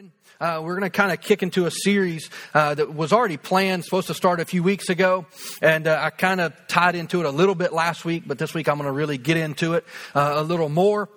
[0.00, 3.36] morning, uh, we're going to kind of kick into a series uh, that was already
[3.36, 5.26] planned, supposed to start a few weeks ago.
[5.60, 8.54] And uh, I kind of tied into it a little bit last week, but this
[8.54, 9.84] week I'm going to really get into it
[10.14, 11.10] uh, a little more.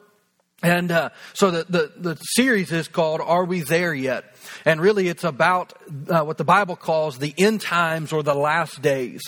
[0.61, 4.25] And uh, so the, the, the, series is called Are We There Yet?
[4.65, 5.73] And really it's about
[6.09, 9.21] uh, what the Bible calls the end times or the last days.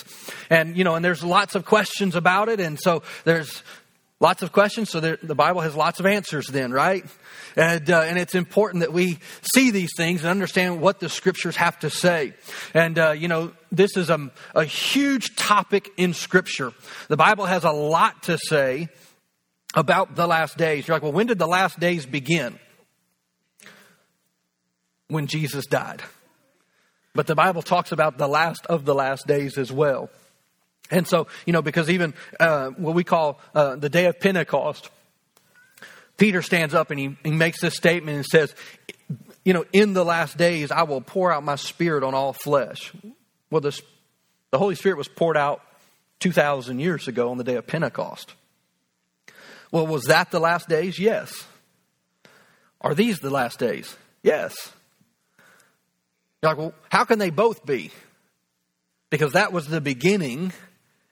[0.50, 2.60] And, you know, and there's lots of questions about it.
[2.60, 3.62] And so there's
[4.20, 4.90] lots of questions.
[4.90, 7.04] So the Bible has lots of answers then, right?
[7.56, 9.18] And, uh, and it's important that we
[9.54, 12.34] see these things and understand what the scriptures have to say.
[12.74, 16.72] And, uh, you know, this is a, a huge topic in scripture.
[17.08, 18.88] The Bible has a lot to say
[19.74, 20.88] about the last days.
[20.88, 22.58] You're like, well, when did the last days begin?
[25.08, 26.02] When Jesus died.
[27.14, 30.10] But the Bible talks about the last of the last days as well.
[30.90, 34.90] And so, you know, because even uh, what we call uh, the day of Pentecost,
[36.16, 38.54] Peter stands up and he, he makes this statement and says,
[39.44, 42.92] you know, in the last days, I will pour out my spirit on all flesh.
[43.50, 43.80] Well, this,
[44.50, 45.60] the Holy Spirit was poured out
[46.20, 48.34] 2,000 years ago on the day of Pentecost.
[49.70, 50.98] Well, was that the last days?
[50.98, 51.44] Yes.
[52.80, 53.96] Are these the last days?
[54.22, 54.72] Yes.
[56.42, 57.90] You're like, well, how can they both be?
[59.10, 60.52] Because that was the beginning,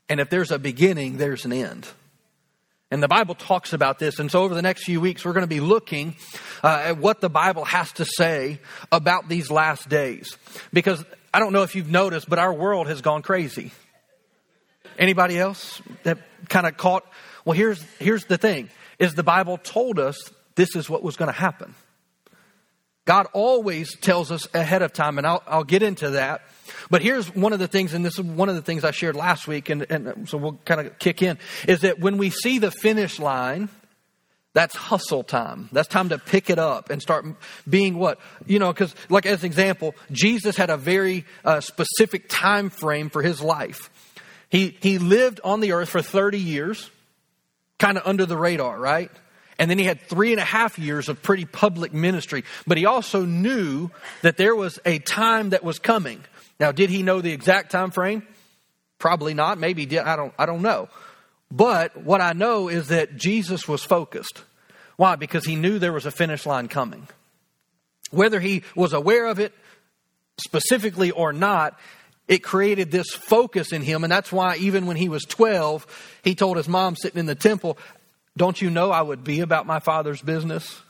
[0.09, 1.89] and if there's a beginning, there's an end.
[2.91, 4.19] And the Bible talks about this.
[4.19, 6.15] And so over the next few weeks, we're going to be looking
[6.63, 8.61] uh, at what the Bible has to say
[8.93, 10.37] about these last days.
[10.73, 13.73] Because I don't know if you've noticed, but our world has gone crazy.
[14.99, 17.05] Anybody else that kind of caught?
[17.45, 21.33] Well, here's, here's the thing is the Bible told us this is what was going
[21.33, 21.75] to happen.
[23.05, 26.43] God always tells us ahead of time, and I'll, I'll get into that.
[26.91, 29.17] But here's one of the things, and this is one of the things I shared
[29.17, 31.39] last week, and, and so we'll kind of kick in,
[31.69, 33.69] is that when we see the finish line,
[34.55, 35.69] that's hustle time.
[35.73, 37.27] That's time to pick it up and start
[37.69, 38.21] being what?
[38.47, 43.11] You know, because, like, as an example, Jesus had a very uh, specific time frame
[43.11, 43.91] for his life.
[44.49, 46.89] He, he lived on the earth for 30 years,
[47.79, 49.11] kind of under the radar, right?
[49.59, 52.45] And then he had three and a half years of pretty public ministry.
[52.67, 53.91] But he also knew
[54.23, 56.25] that there was a time that was coming.
[56.59, 58.27] Now, did he know the exact time frame?
[58.99, 59.59] Probably not.
[59.59, 60.01] Maybe did.
[60.01, 60.89] I don't, I don't know.
[61.51, 64.43] But what I know is that Jesus was focused.
[64.97, 65.17] Why?
[65.17, 67.07] Because he knew there was a finish line coming.
[68.11, 69.53] Whether he was aware of it
[70.39, 71.79] specifically or not,
[72.27, 74.05] it created this focus in him.
[74.05, 75.87] And that's why, even when he was 12,
[76.23, 77.77] he told his mom sitting in the temple,
[78.37, 80.81] don't you know I would be about my father's business?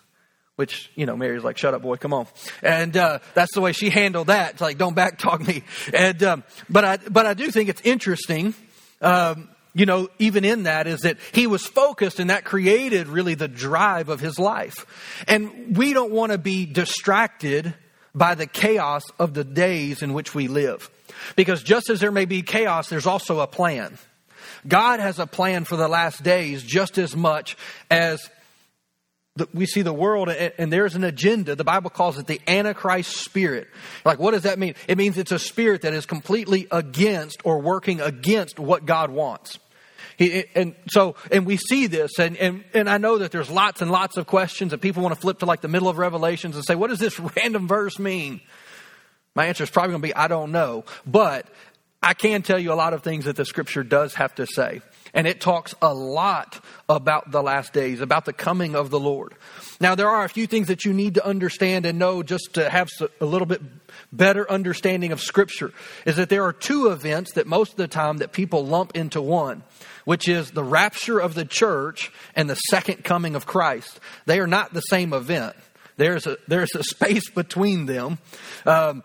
[0.56, 2.28] Which, you know, Mary's like, shut up, boy, come on.
[2.62, 4.52] And uh, that's the way she handled that.
[4.52, 5.64] It's like, don't backtalk me.
[5.92, 8.54] And, um, but, I, but I do think it's interesting,
[9.00, 13.34] um, you know, even in that, is that he was focused and that created really
[13.34, 14.86] the drive of his life.
[15.26, 17.74] And we don't want to be distracted
[18.14, 20.88] by the chaos of the days in which we live.
[21.34, 23.98] Because just as there may be chaos, there's also a plan.
[24.66, 27.56] God has a plan for the last days just as much
[27.90, 28.30] as
[29.36, 31.56] the, we see the world and, and there's an agenda.
[31.56, 33.68] The Bible calls it the Antichrist spirit.
[34.04, 34.74] Like, what does that mean?
[34.86, 39.58] It means it's a spirit that is completely against or working against what God wants.
[40.16, 43.82] He, and so, and we see this, and, and, and I know that there's lots
[43.82, 46.54] and lots of questions that people want to flip to like the middle of Revelations
[46.54, 48.40] and say, what does this random verse mean?
[49.34, 50.84] My answer is probably going to be, I don't know.
[51.04, 51.48] But
[52.04, 54.82] I can tell you a lot of things that the scripture does have to say.
[55.14, 59.34] And it talks a lot about the last days, about the coming of the Lord.
[59.80, 62.68] Now, there are a few things that you need to understand and know just to
[62.68, 63.62] have a little bit
[64.12, 65.72] better understanding of scripture
[66.04, 69.22] is that there are two events that most of the time that people lump into
[69.22, 69.62] one,
[70.04, 73.98] which is the rapture of the church and the second coming of Christ.
[74.26, 75.56] They are not the same event.
[75.96, 78.18] There's a, there's a space between them.
[78.66, 79.04] Um,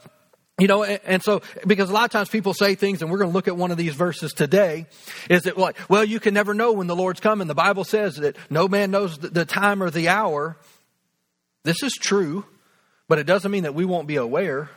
[0.59, 3.30] you know, and so, because a lot of times people say things, and we're going
[3.30, 4.86] to look at one of these verses today,
[5.30, 7.47] is that like, well, you can never know when the Lord's coming.
[7.47, 10.58] The Bible says that no man knows the time or the hour.
[11.64, 12.46] This is true,
[13.08, 14.70] but it doesn't mean that we won't be aware.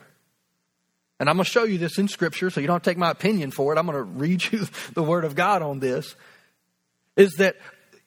[1.19, 3.51] And I'm going to show you this in Scripture, so you don't take my opinion
[3.51, 3.79] for it.
[3.79, 6.15] I'm going to read you the Word of God on this.
[7.15, 7.55] Is that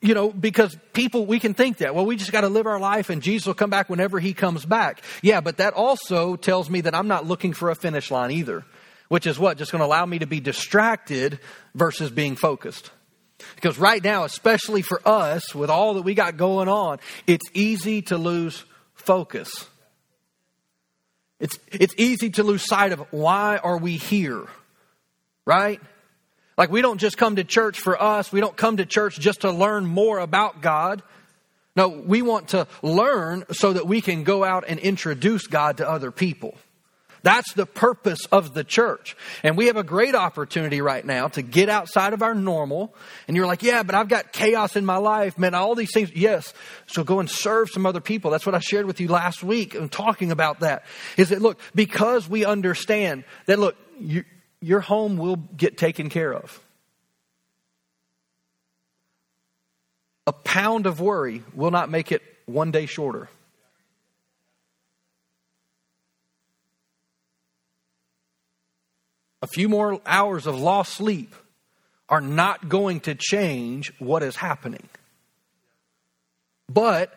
[0.01, 2.79] you know, because people, we can think that, well, we just got to live our
[2.79, 5.01] life and Jesus will come back whenever he comes back.
[5.21, 8.63] Yeah, but that also tells me that I'm not looking for a finish line either,
[9.07, 9.57] which is what?
[9.57, 11.39] Just going to allow me to be distracted
[11.73, 12.91] versus being focused.
[13.55, 18.01] Because right now, especially for us, with all that we got going on, it's easy
[18.03, 19.67] to lose focus.
[21.39, 24.45] It's, it's easy to lose sight of why are we here,
[25.45, 25.79] right?
[26.57, 28.31] Like, we don't just come to church for us.
[28.31, 31.03] We don't come to church just to learn more about God.
[31.75, 35.87] No, we want to learn so that we can go out and introduce God to
[35.87, 36.55] other people.
[37.21, 39.17] That's the purpose of the church.
[39.43, 42.95] And we have a great opportunity right now to get outside of our normal.
[43.27, 46.11] And you're like, yeah, but I've got chaos in my life, man, all these things.
[46.15, 46.53] Yes.
[46.85, 48.31] So go and serve some other people.
[48.31, 50.85] That's what I shared with you last week and talking about that.
[51.17, 54.23] Is that, look, because we understand that, look, you,
[54.61, 56.59] your home will get taken care of.
[60.25, 63.29] A pound of worry will not make it one day shorter.
[69.41, 71.33] a few more hours of lost sleep
[72.09, 74.87] are not going to change what is happening.
[76.69, 77.13] But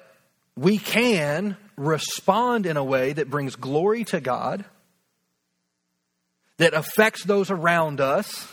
[0.57, 4.65] we can respond in a way that brings glory to God,
[6.61, 8.47] that affects those around us,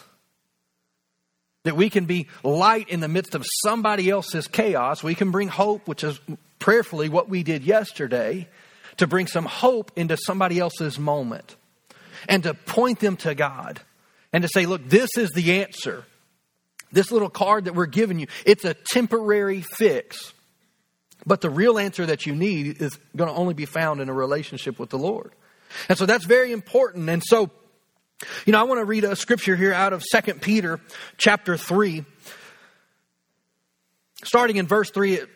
[1.63, 5.03] that we can be light in the midst of somebody else's chaos.
[5.03, 6.17] We can bring hope, which is
[6.57, 8.47] prayerfully what we did yesterday,
[8.95, 11.57] to bring some hope into somebody else's moment
[12.29, 13.81] and to point them to God
[14.31, 16.05] and to say, look, this is the answer.
[16.93, 20.33] This little card that we're giving you, it's a temporary fix.
[21.25, 24.13] But the real answer that you need is going to only be found in a
[24.13, 25.33] relationship with the Lord.
[25.89, 27.09] And so that's very important.
[27.09, 27.51] And so,
[28.45, 30.79] you know, I want to read a scripture here out of 2 Peter
[31.17, 32.03] chapter 3.
[34.23, 35.27] Starting in verse 3, I'm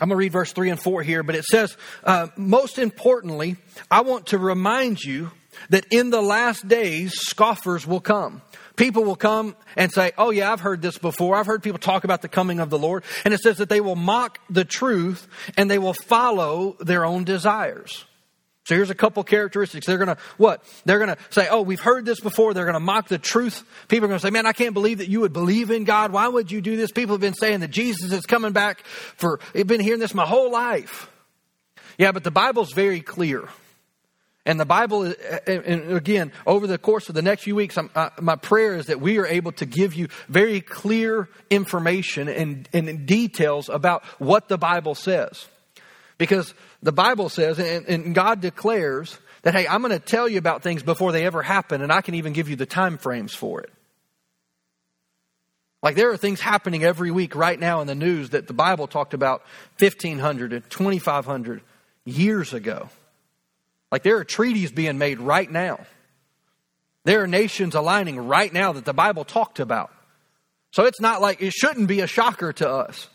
[0.00, 3.56] going to read verse 3 and 4 here, but it says, uh, Most importantly,
[3.90, 5.30] I want to remind you
[5.70, 8.42] that in the last days, scoffers will come.
[8.76, 11.36] People will come and say, Oh, yeah, I've heard this before.
[11.36, 13.04] I've heard people talk about the coming of the Lord.
[13.24, 15.26] And it says that they will mock the truth
[15.56, 18.04] and they will follow their own desires.
[18.68, 19.86] So here's a couple characteristics.
[19.86, 20.62] They're going to, what?
[20.84, 22.52] They're going to say, oh, we've heard this before.
[22.52, 23.64] They're going to mock the truth.
[23.88, 26.12] People are going to say, man, I can't believe that you would believe in God.
[26.12, 26.92] Why would you do this?
[26.92, 28.84] People have been saying that Jesus is coming back
[29.16, 31.10] for, I've been hearing this my whole life.
[31.96, 33.48] Yeah, but the Bible's very clear.
[34.44, 35.14] And the Bible,
[35.46, 39.00] and again, over the course of the next few weeks, uh, my prayer is that
[39.00, 44.58] we are able to give you very clear information and, and details about what the
[44.58, 45.46] Bible says.
[46.18, 50.38] Because the Bible says, and, and God declares, that, hey, I'm going to tell you
[50.38, 53.34] about things before they ever happen, and I can even give you the time frames
[53.34, 53.70] for it.
[55.82, 58.88] Like there are things happening every week right now in the news that the Bible
[58.88, 59.42] talked about
[59.78, 61.62] 1500 and 2500
[62.04, 62.88] years ago.
[63.92, 65.86] Like there are treaties being made right now.
[67.04, 69.92] There are nations aligning right now that the Bible talked about.
[70.72, 73.08] So it's not like it shouldn't be a shocker to us.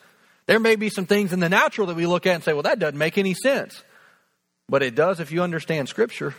[0.45, 2.63] There may be some things in the natural that we look at and say, well,
[2.63, 3.81] that doesn't make any sense.
[4.67, 6.35] But it does if you understand Scripture.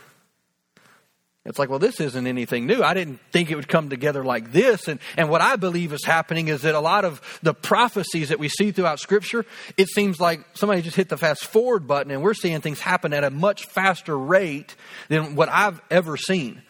[1.45, 2.81] It's like, well, this isn't anything new.
[2.81, 4.87] I didn't think it would come together like this.
[4.87, 8.39] And, and what I believe is happening is that a lot of the prophecies that
[8.39, 9.45] we see throughout Scripture,
[9.77, 13.13] it seems like somebody just hit the fast forward button and we're seeing things happen
[13.13, 14.75] at a much faster rate
[15.07, 16.63] than what I've ever seen.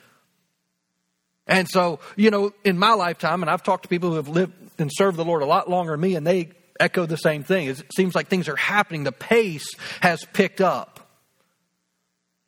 [1.48, 4.54] And so, you know, in my lifetime, and I've talked to people who have lived
[4.78, 6.50] and served the Lord a lot longer than me, and they
[6.80, 7.68] echo the same thing.
[7.68, 9.04] It seems like things are happening.
[9.04, 10.96] The pace has picked up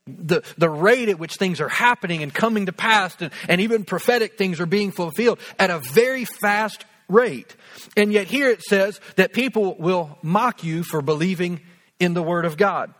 [0.07, 3.83] the, the rate at which things are happening and coming to pass and, and even
[3.83, 7.55] prophetic things are being fulfilled at a very fast rate.
[7.95, 11.61] And yet here it says that people will mock you for believing
[11.99, 12.93] in the Word of God.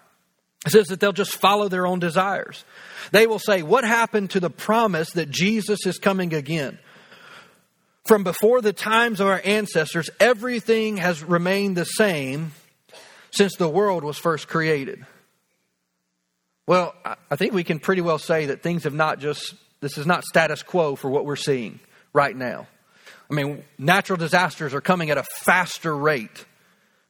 [0.66, 2.66] It says that they'll just follow their own desires.
[3.12, 6.80] They will say, What happened to the promise that Jesus is coming again?
[8.08, 12.54] From before the times of our ancestors, everything has remained the same
[13.32, 15.06] since the world was first created.
[16.66, 20.06] Well, I think we can pretty well say that things have not just, this is
[20.06, 21.82] not status quo for what we're seeing
[22.14, 22.68] right now.
[23.30, 26.46] I mean, natural disasters are coming at a faster rate.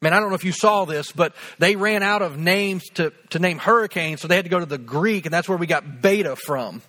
[0.01, 2.83] I mean, I don't know if you saw this, but they ran out of names
[2.95, 5.59] to, to name hurricanes, so they had to go to the Greek, and that's where
[5.59, 6.81] we got beta from.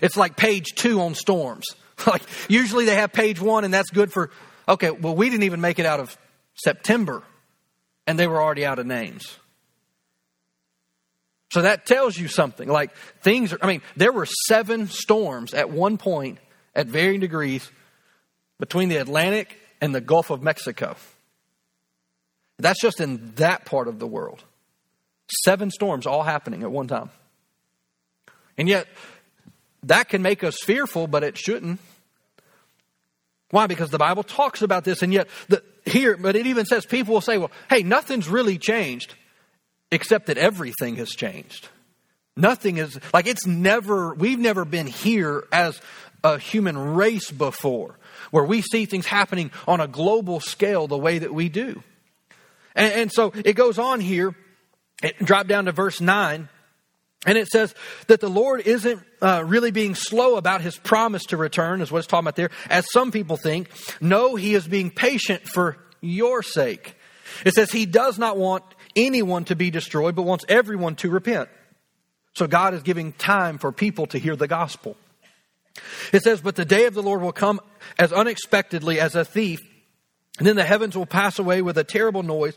[0.00, 1.66] It's like page two on storms.
[2.06, 4.30] like, usually they have page one, and that's good for,
[4.68, 6.16] okay, well, we didn't even make it out of
[6.54, 7.22] September,
[8.06, 9.36] and they were already out of names.
[11.52, 12.68] So that tells you something.
[12.68, 16.38] Like things are, I mean, there were seven storms at one point
[16.74, 17.68] at varying degrees
[18.58, 20.94] between the Atlantic and the Gulf of Mexico.
[22.58, 24.44] That's just in that part of the world.
[25.44, 27.10] Seven storms all happening at one time.
[28.56, 28.86] And yet,
[29.84, 31.80] that can make us fearful, but it shouldn't.
[33.50, 33.66] Why?
[33.66, 37.14] Because the Bible talks about this, and yet the, here, but it even says people
[37.14, 39.14] will say, well, hey, nothing's really changed
[39.90, 41.68] except that everything has changed.
[42.36, 45.80] Nothing is like it's never, we've never been here as
[46.22, 47.98] a human race before
[48.30, 51.82] where we see things happening on a global scale the way that we do.
[52.74, 54.34] And, and so it goes on here,
[55.02, 56.48] it, drop down to verse 9.
[57.26, 57.74] And it says
[58.06, 61.98] that the Lord isn't uh, really being slow about his promise to return, is what
[61.98, 63.70] it's talking about there, as some people think.
[64.00, 66.96] No, he is being patient for your sake.
[67.44, 68.64] It says he does not want
[68.96, 71.50] anyone to be destroyed, but wants everyone to repent.
[72.34, 74.96] So God is giving time for people to hear the gospel.
[76.12, 77.60] It says, But the day of the Lord will come
[77.98, 79.60] as unexpectedly as a thief,
[80.38, 82.54] and then the heavens will pass away with a terrible noise,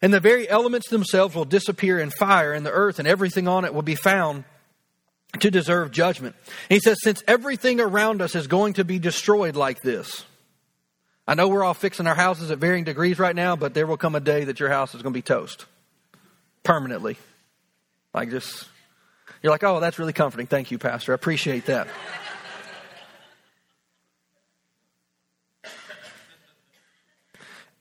[0.00, 3.64] and the very elements themselves will disappear in fire, and the earth and everything on
[3.64, 4.44] it will be found
[5.40, 6.34] to deserve judgment.
[6.70, 10.24] And he says, since everything around us is going to be destroyed like this,
[11.26, 13.98] I know we're all fixing our houses at varying degrees right now, but there will
[13.98, 15.66] come a day that your house is going to be toast
[16.62, 17.18] permanently.
[18.14, 18.66] Like just,
[19.42, 20.46] you're like, oh, that's really comforting.
[20.46, 21.12] Thank you, Pastor.
[21.12, 21.88] I appreciate that.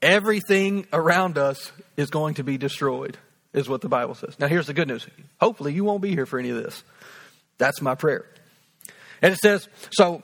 [0.02, 3.18] Everything around us is going to be destroyed,
[3.54, 4.38] is what the Bible says.
[4.40, 5.08] Now, here's the good news.
[5.42, 6.84] Hopefully, you won't be here for any of this.
[7.58, 8.26] That's my prayer.
[9.22, 10.22] And it says, so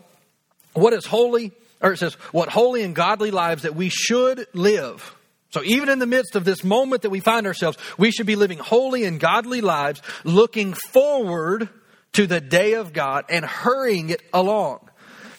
[0.73, 1.51] what is holy,
[1.81, 5.15] or it says, what holy and godly lives that we should live.
[5.49, 8.35] So even in the midst of this moment that we find ourselves, we should be
[8.35, 11.69] living holy and godly lives, looking forward
[12.13, 14.87] to the day of God and hurrying it along.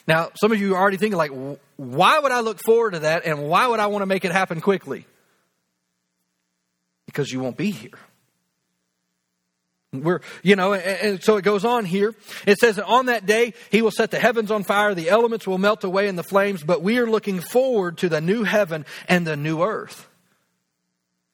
[0.06, 1.30] Now, some of you are already thinking, like,
[1.76, 4.32] why would I look forward to that and why would I want to make it
[4.32, 5.06] happen quickly?
[7.06, 7.98] Because you won't be here.
[9.92, 12.14] We're, you know, and, so it goes on here.
[12.46, 15.46] It says that on that day, he will set the heavens on fire, the elements
[15.46, 18.86] will melt away in the flames, but we are looking forward to the new heaven
[19.08, 20.08] and the new earth.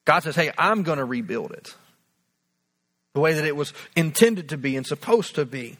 [0.05, 1.75] God says, hey, I'm going to rebuild it
[3.13, 5.77] the way that it was intended to be and supposed to be.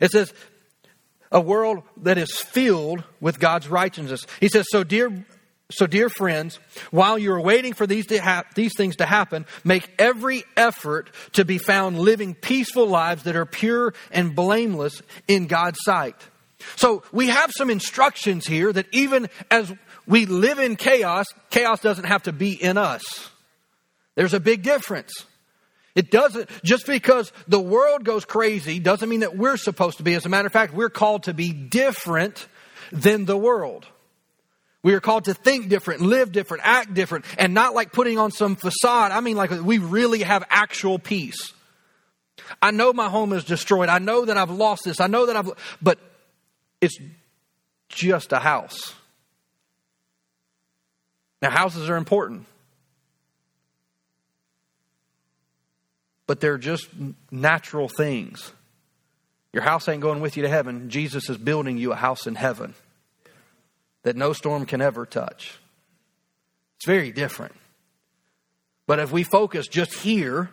[0.00, 0.32] It says,
[1.32, 4.24] a world that is filled with God's righteousness.
[4.38, 5.24] He says, so dear,
[5.70, 6.60] so dear friends,
[6.90, 11.44] while you're waiting for these, to ha- these things to happen, make every effort to
[11.44, 16.16] be found living peaceful lives that are pure and blameless in God's sight.
[16.76, 19.72] So we have some instructions here that even as
[20.06, 23.02] we live in chaos, chaos doesn't have to be in us.
[24.14, 25.12] There's a big difference.
[25.94, 30.14] It doesn't, just because the world goes crazy doesn't mean that we're supposed to be.
[30.14, 32.46] As a matter of fact, we're called to be different
[32.90, 33.86] than the world.
[34.82, 38.30] We are called to think different, live different, act different, and not like putting on
[38.30, 39.12] some facade.
[39.12, 41.52] I mean, like we really have actual peace.
[42.60, 43.88] I know my home is destroyed.
[43.88, 44.98] I know that I've lost this.
[44.98, 45.98] I know that I've, but
[46.80, 46.98] it's
[47.88, 48.94] just a house.
[51.40, 52.46] Now, houses are important.
[56.32, 56.88] But they're just
[57.30, 58.54] natural things.
[59.52, 60.88] Your house ain't going with you to heaven.
[60.88, 62.72] Jesus is building you a house in heaven
[64.02, 65.58] that no storm can ever touch.
[66.76, 67.54] It's very different.
[68.86, 70.48] But if we focus just here,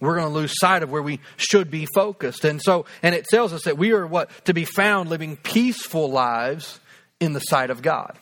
[0.00, 2.46] we're going to lose sight of where we should be focused.
[2.46, 4.30] And so, and it tells us that we are what?
[4.46, 6.80] To be found living peaceful lives
[7.20, 8.16] in the sight of God.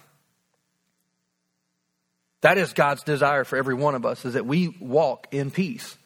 [2.41, 5.97] That is God's desire for every one of us, is that we walk in peace.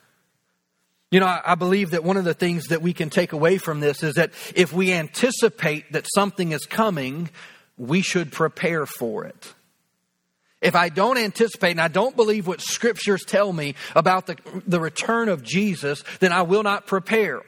[1.17, 3.81] You know, I believe that one of the things that we can take away from
[3.81, 7.31] this is that if we anticipate that something is coming,
[7.79, 9.55] we should prepare for it.
[10.61, 14.79] If I don't anticipate and I don't believe what scriptures tell me about the, the
[14.79, 17.41] return of Jesus, then I will not prepare.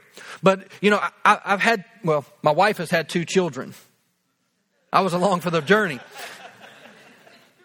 [0.43, 3.75] But, you know, I, I've had, well, my wife has had two children.
[4.91, 6.01] I was along for the journey.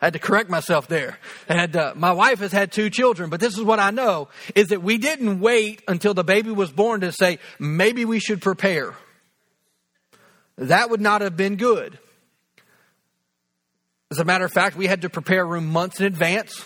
[0.03, 1.17] I had to correct myself there.
[1.47, 4.67] And uh, my wife has had two children, but this is what I know is
[4.67, 8.95] that we didn't wait until the baby was born to say, maybe we should prepare.
[10.57, 11.97] That would not have been good.
[14.11, 16.65] As a matter of fact, we had to prepare a room months in advance.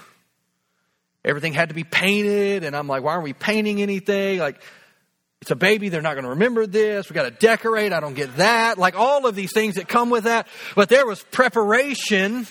[1.24, 4.39] Everything had to be painted, and I'm like, why aren't we painting anything?
[4.39, 4.60] Like,
[5.44, 7.08] it's a baby, they're not going to remember this.
[7.08, 8.79] We got to decorate, I don't get that.
[8.79, 10.48] Like all of these things that come with that.
[10.74, 12.48] But there was preparation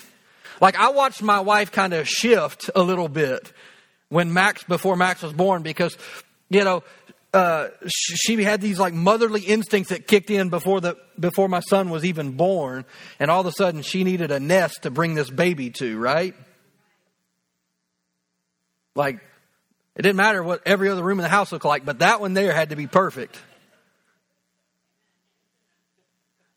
[0.61, 3.51] like I watched my wife kind of shift a little bit
[4.09, 5.97] when Max, before Max was born, because,
[6.49, 6.83] you know,
[7.33, 11.89] uh, she had these like motherly instincts that kicked in before the before my son
[11.89, 12.85] was even born,
[13.19, 16.33] and all of a sudden she needed a nest to bring this baby to, right?
[18.95, 19.19] Like
[19.95, 22.33] it didn't matter what every other room in the house looked like, but that one
[22.33, 23.37] there had to be perfect.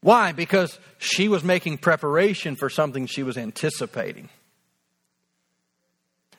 [0.03, 0.33] Why?
[0.33, 4.29] Because she was making preparation for something she was anticipating.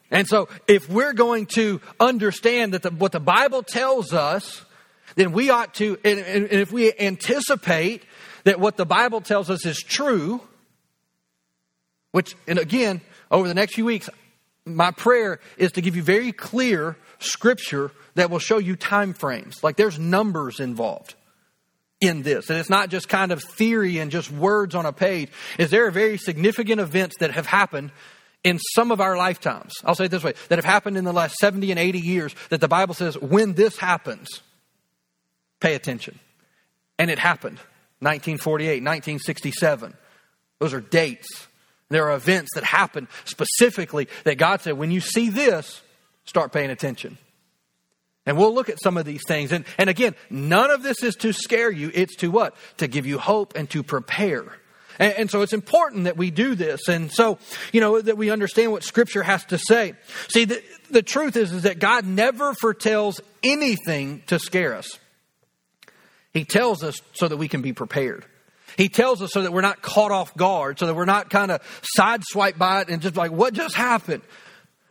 [0.10, 4.66] And so, if we're going to understand that the, what the Bible tells us,
[5.16, 8.04] then we ought to, and, and if we anticipate
[8.44, 10.42] that what the Bible tells us is true,
[12.12, 13.00] which, and again,
[13.30, 14.10] over the next few weeks,
[14.66, 19.64] my prayer is to give you very clear scripture that will show you time frames.
[19.64, 21.16] Like there's numbers involved
[22.02, 22.50] in this.
[22.50, 25.30] And it's not just kind of theory and just words on a page.
[25.58, 27.92] Is there are very significant events that have happened
[28.44, 29.74] in some of our lifetimes.
[29.84, 32.36] I'll say it this way that have happened in the last 70 and 80 years
[32.50, 34.42] that the Bible says when this happens,
[35.60, 36.20] pay attention.
[36.98, 37.58] And it happened.
[38.00, 39.94] 1948, 1967.
[40.60, 41.48] Those are dates.
[41.90, 45.82] There are events that happen specifically that God said, when you see this,
[46.26, 47.18] start paying attention.
[48.26, 49.52] And we'll look at some of these things.
[49.52, 51.92] And, and again, none of this is to scare you.
[51.94, 52.56] It's to what?
[52.78, 54.46] To give you hope and to prepare.
[55.00, 56.88] And, and, so it's important that we do this.
[56.88, 57.40] And so,
[57.74, 59.94] you know, that we understand what Scripture has to say.
[60.28, 60.62] See, the,
[60.92, 65.00] the truth is, is that God never foretells anything to scare us.
[66.34, 68.26] He tells us so that we can be prepared.
[68.78, 71.52] He tells us so that we're not caught off guard, so that we're not kind
[71.52, 71.62] of
[71.98, 74.22] sideswiped by it and just like, what just happened?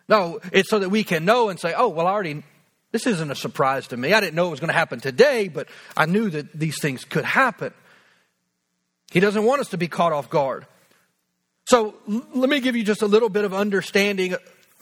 [0.08, 2.42] No, it's so that we can know and say, oh, well, I already,
[2.92, 4.12] this isn't a surprise to me.
[4.12, 7.04] I didn't know it was going to happen today, but I knew that these things
[7.04, 7.72] could happen.
[9.12, 10.66] He doesn't want us to be caught off guard.
[11.66, 14.34] So let me give you just a little bit of understanding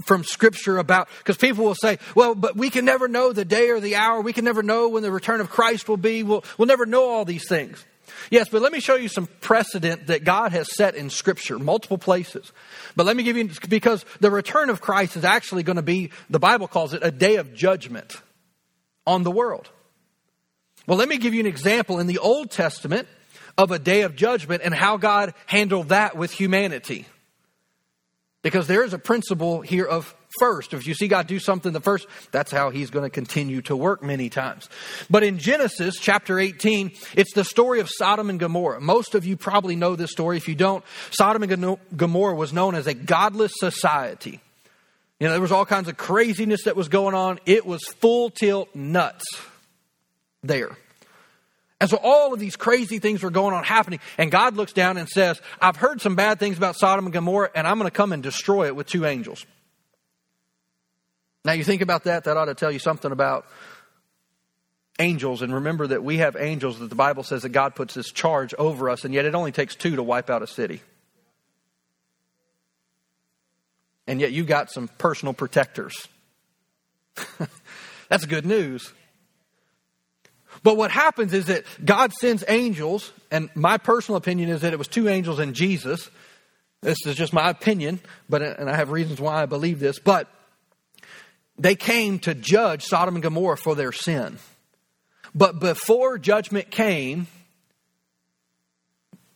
[0.05, 3.71] from scripture about because people will say well but we can never know the day
[3.71, 6.45] or the hour we can never know when the return of christ will be we'll,
[6.57, 7.85] we'll never know all these things
[8.31, 11.99] Yes, but let me show you some precedent that God has set in Scripture, multiple
[11.99, 12.53] places.
[12.97, 16.11] But let me give you, because the return of Christ is actually going to be,
[16.29, 18.21] the Bible calls it a day of judgment
[19.07, 19.69] on the world.
[20.87, 23.09] Well, let me give you an example in the Old Testament
[23.57, 27.07] of a day of judgment and how God handled that with humanity.
[28.43, 30.75] Because there is a principle here of first.
[30.75, 33.77] If you see God do something the first, that's how he's going to continue to
[33.77, 34.69] work many times.
[35.11, 38.81] But in Genesis chapter 18, it's the story of Sodom and Gomorrah.
[38.81, 40.37] Most of you probably know this story.
[40.37, 44.41] If you don't, Sodom and Gomorrah was known as a godless society.
[45.21, 47.41] You know, there was all kinds of craziness that was going on.
[47.45, 49.25] It was full tilt nuts
[50.43, 50.77] there.
[51.81, 54.01] And so all of these crazy things were going on happening.
[54.17, 57.51] And God looks down and says, I've heard some bad things about Sodom and Gomorrah,
[57.55, 59.47] and I'm going to come and destroy it with two angels.
[61.45, 63.47] Now, you think about that, that ought to tell you something about
[64.99, 65.43] angels.
[65.43, 68.55] And remember that we have angels that the Bible says that God puts this charge
[68.59, 70.81] over us, and yet it only takes two to wipe out a city.
[74.07, 76.09] And yet you got some personal protectors.
[78.09, 78.93] That's good news.
[80.63, 84.79] But what happens is that God sends angels, and my personal opinion is that it
[84.79, 86.11] was two angels and Jesus.
[86.81, 89.99] This is just my opinion, but and I have reasons why I believe this.
[89.99, 90.29] But
[91.59, 94.39] they came to judge Sodom and Gomorrah for their sin.
[95.35, 97.27] But before judgment came,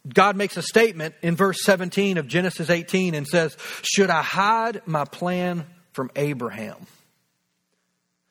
[0.09, 4.83] God makes a statement in verse 17 of Genesis 18 and says, Should I hide
[4.87, 6.87] my plan from Abraham?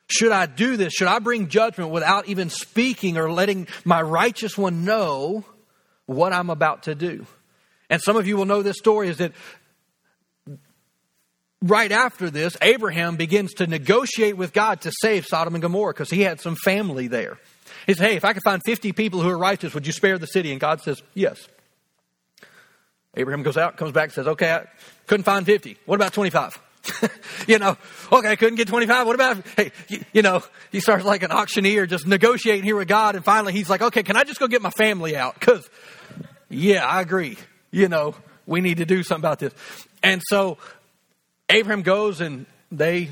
[0.08, 0.92] Should I do this?
[0.92, 5.44] Should I bring judgment without even speaking or letting my righteous one know
[6.04, 7.26] what I'm about to do?
[7.88, 9.32] And some of you will know this story is that
[11.62, 16.10] right after this, Abraham begins to negotiate with God to save Sodom and Gomorrah because
[16.10, 17.38] he had some family there.
[17.86, 20.18] He said, Hey, if I could find 50 people who are righteous, would you spare
[20.18, 20.50] the city?
[20.50, 21.48] And God says, Yes.
[23.14, 24.66] Abraham goes out, comes back, says, Okay, I
[25.06, 25.78] couldn't find 50.
[25.86, 26.60] What about 25?
[27.46, 27.76] you know,
[28.10, 29.06] okay, I couldn't get 25.
[29.06, 32.88] What about, hey, you, you, know, he starts like an auctioneer just negotiating here with
[32.88, 33.14] God.
[33.14, 35.40] And finally he's like, okay, can I just go get my family out?
[35.40, 35.68] Cause
[36.48, 37.38] yeah, I agree.
[37.70, 39.54] You know, we need to do something about this.
[40.02, 40.58] And so
[41.52, 43.10] Abraham goes and they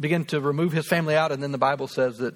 [0.00, 2.34] begin to remove his family out, and then the Bible says that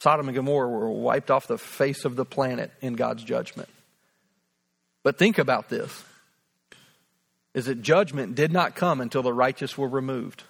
[0.00, 3.68] Sodom and Gomorrah were wiped off the face of the planet in God's judgment.
[5.02, 6.02] But think about this
[7.52, 10.42] is that judgment did not come until the righteous were removed.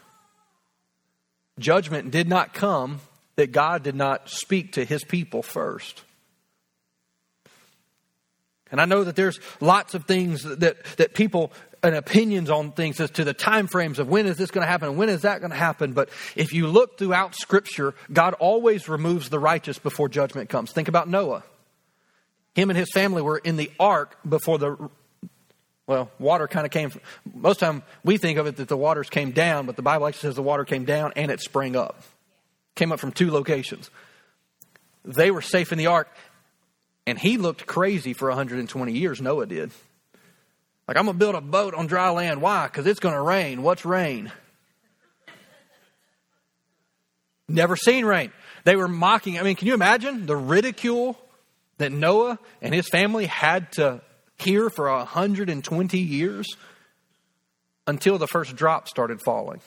[1.58, 3.00] Judgment did not come
[3.36, 6.02] that God did not speak to his people first.
[8.70, 11.52] And I know that there's lots of things that, that people
[11.84, 14.70] and opinions on things as to the time frames of when is this going to
[14.70, 15.92] happen and when is that going to happen.
[15.92, 20.72] But if you look throughout Scripture, God always removes the righteous before judgment comes.
[20.72, 21.44] Think about Noah.
[22.54, 24.90] Him and his family were in the ark before the
[25.86, 26.90] well, water kind of came.
[27.34, 30.28] Most time, we think of it that the waters came down, but the Bible actually
[30.28, 32.02] says the water came down and it sprang up.
[32.74, 33.90] Came up from two locations.
[35.04, 36.08] They were safe in the ark,
[37.06, 39.20] and he looked crazy for 120 years.
[39.20, 39.70] Noah did.
[40.86, 42.42] Like, I'm going to build a boat on dry land.
[42.42, 42.66] Why?
[42.66, 43.62] Because it's going to rain.
[43.62, 44.30] What's rain?
[47.48, 48.32] Never seen rain.
[48.64, 49.38] They were mocking.
[49.38, 51.18] I mean, can you imagine the ridicule
[51.78, 54.00] that Noah and his family had to
[54.38, 56.46] hear for 120 years?
[57.86, 59.60] until the first drop started falling.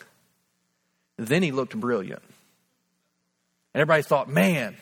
[1.17, 2.21] Then he looked brilliant.
[3.73, 4.75] And everybody thought, man,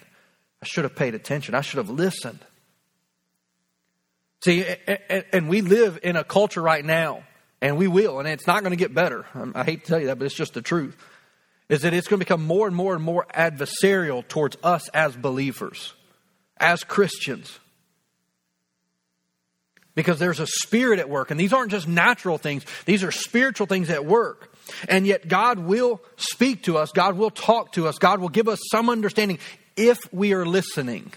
[0.61, 1.55] I should have paid attention.
[1.55, 2.39] I should have listened.
[4.43, 4.65] See,
[5.33, 7.23] and we live in a culture right now,
[7.61, 9.25] and we will, and it's not going to get better.
[9.33, 10.95] Um, I hate to tell you that, but it's just the truth.
[11.67, 15.15] Is that it's going to become more and more and more adversarial towards us as
[15.15, 15.93] believers,
[16.57, 17.59] as Christians.
[19.95, 23.65] Because there's a spirit at work, and these aren't just natural things, these are spiritual
[23.65, 24.53] things at work.
[24.87, 28.47] And yet, God will speak to us, God will talk to us, God will give
[28.47, 29.39] us some understanding
[29.75, 31.11] if we are listening.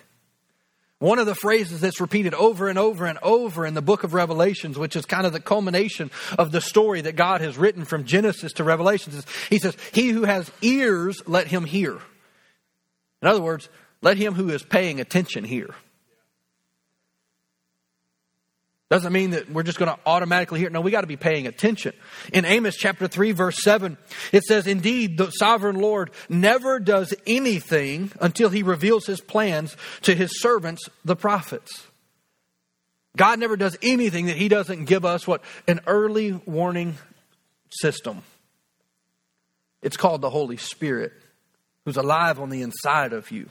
[1.01, 4.15] One of the phrases that's repeated over and over and over in the book of
[4.15, 8.05] Revelations, which is kind of the culmination of the story that God has written from
[8.05, 11.99] Genesis to Revelations, is He says, He who has ears, let him hear.
[13.23, 13.69] In other words,
[14.03, 15.75] let him who is paying attention hear.
[18.91, 20.71] Doesn't mean that we're just going to automatically hear.
[20.71, 21.93] No, we got to be paying attention.
[22.33, 23.99] In Amos chapter 3, verse 7,
[24.33, 30.15] it says, Indeed, the sovereign Lord never does anything until he reveals his plans to
[30.15, 31.87] his servants, the prophets.
[33.15, 35.43] God never does anything that he doesn't give us what?
[35.67, 36.97] An early warning
[37.71, 38.23] system.
[39.83, 41.13] It's called the Holy Spirit,
[41.85, 43.51] who's alive on the inside of you.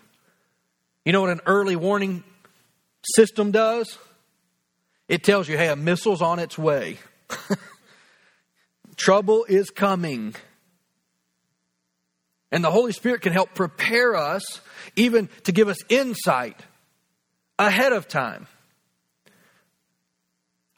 [1.05, 2.23] You know what an early warning
[3.15, 3.99] system does?
[5.07, 6.97] It tells you, hey, a missile's on its way.
[8.97, 10.35] Trouble is coming.
[12.51, 14.43] And the Holy Spirit can help prepare us,
[14.95, 16.59] even to give us insight
[17.59, 18.47] ahead of time.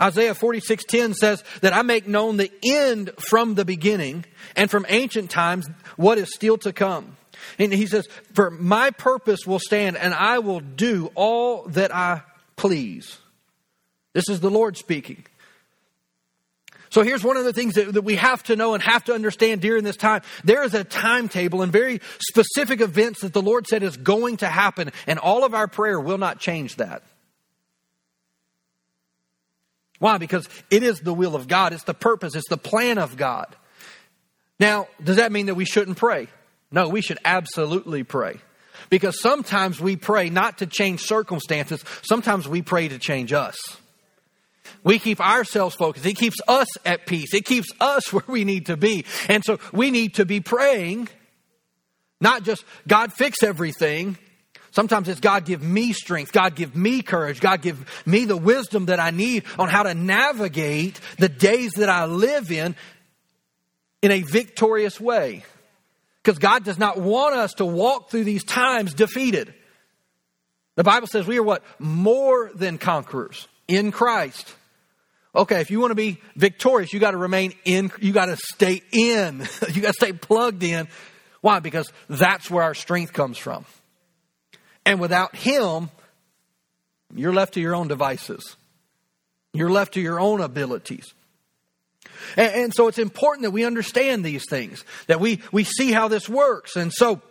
[0.01, 5.29] Isaiah 46:10 says that I make known the end from the beginning and from ancient
[5.29, 7.17] times what is still to come.
[7.57, 12.23] And he says, "For my purpose will stand and I will do all that I
[12.55, 13.17] please."
[14.13, 15.23] This is the Lord speaking.
[16.89, 19.13] So here's one of the things that, that, we have to know and have to
[19.13, 20.21] understand during this time.
[20.43, 24.47] There is a timetable and very specific events that the Lord said is going to
[24.47, 27.03] happen, and all of our prayer will not change that.
[29.99, 30.17] Why?
[30.17, 33.55] Because it is the will of God, it's the purpose, it's the plan of God.
[34.59, 36.27] Now, does that mean that we shouldn't pray?
[36.71, 38.39] No, we should absolutely pray.
[38.89, 43.57] Because sometimes we pray not to change circumstances, sometimes we pray to change us.
[44.83, 46.05] We keep ourselves focused.
[46.05, 47.33] It keeps us at peace.
[47.33, 49.05] It keeps us where we need to be.
[49.27, 51.09] And so we need to be praying,
[52.21, 54.17] not just God fix everything.
[54.71, 56.31] Sometimes it's God give me strength.
[56.31, 57.39] God give me courage.
[57.39, 61.89] God give me the wisdom that I need on how to navigate the days that
[61.89, 62.75] I live in
[64.01, 65.43] in a victorious way.
[66.23, 69.53] Because God does not want us to walk through these times defeated.
[70.75, 71.63] The Bible says we are what?
[71.79, 74.55] More than conquerors in Christ.
[75.39, 78.35] Okay, if you want to be victorious, you got to remain in, you got to
[78.35, 79.39] stay in,
[79.73, 80.89] you got to stay plugged in.
[81.39, 81.59] Why?
[81.61, 83.63] Because that's where our strength comes from.
[84.85, 85.91] And without Him,
[87.15, 88.57] you're left to your own devices,
[89.53, 91.13] you're left to your own abilities.
[92.35, 96.09] And, and so it's important that we understand these things, that we, we see how
[96.09, 96.75] this works.
[96.75, 97.21] And so,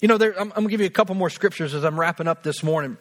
[0.00, 1.98] you know, there, I'm, I'm going to give you a couple more scriptures as I'm
[1.98, 2.98] wrapping up this morning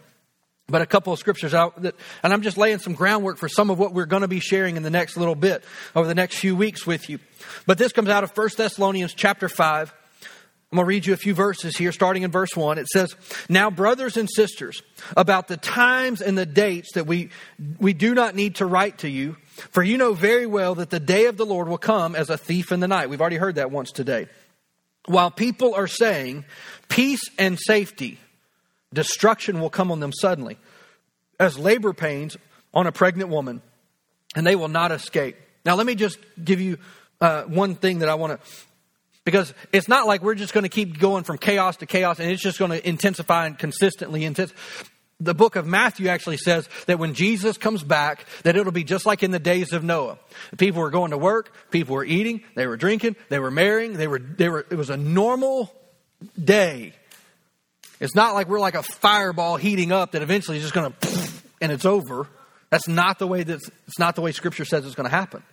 [0.70, 3.70] but a couple of scriptures out that, and I'm just laying some groundwork for some
[3.70, 5.64] of what we're going to be sharing in the next little bit
[5.96, 7.20] over the next few weeks with you.
[7.66, 9.94] But this comes out of 1 Thessalonians chapter 5.
[10.72, 12.78] I'm going to read you a few verses here, starting in verse 1.
[12.78, 13.16] It says,
[13.50, 14.84] Now, brothers and sisters,
[15.18, 17.30] about the times and the dates that we,
[17.80, 19.36] we do not need to write to you,
[19.72, 22.38] for you know very well that the day of the Lord will come as a
[22.38, 23.10] thief in the night.
[23.10, 24.28] We've already heard that once today.
[25.08, 26.46] While people are saying
[26.88, 28.20] peace and safety,
[28.94, 30.58] Destruction will come on them suddenly,
[31.40, 32.38] as labor pains
[32.74, 33.62] on a pregnant woman,
[34.36, 35.38] and they will not escape.
[35.66, 36.78] Now, let me just give you
[37.22, 38.48] uh, one thing that I want to,
[39.26, 42.32] because it's not like we're just going to keep going from chaos to chaos and
[42.32, 44.58] it's just going to intensify and consistently intensify.
[45.20, 49.06] The book of Matthew actually says that when Jesus comes back, that it'll be just
[49.06, 50.18] like in the days of Noah.
[50.58, 54.08] People were going to work, people were eating, they were drinking, they were marrying, they
[54.08, 55.76] were, they were, it was a normal
[56.42, 56.94] day.
[58.00, 61.08] It's not like we're like a fireball heating up that eventually is just going to
[61.62, 62.28] and it's over.
[62.70, 65.44] That's not the way that it's not the way Scripture says it's going to happen.